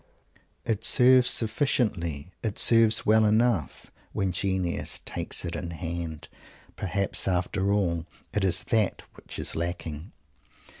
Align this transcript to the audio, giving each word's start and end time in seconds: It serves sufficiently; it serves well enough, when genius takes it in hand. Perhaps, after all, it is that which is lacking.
It 0.65 0.83
serves 0.83 1.29
sufficiently; 1.29 2.31
it 2.41 2.57
serves 2.57 3.05
well 3.05 3.23
enough, 3.23 3.91
when 4.13 4.31
genius 4.31 4.99
takes 5.05 5.45
it 5.45 5.55
in 5.55 5.69
hand. 5.69 6.27
Perhaps, 6.75 7.27
after 7.27 7.71
all, 7.71 8.07
it 8.33 8.43
is 8.43 8.63
that 8.63 9.03
which 9.13 9.37
is 9.37 9.55
lacking. 9.55 10.11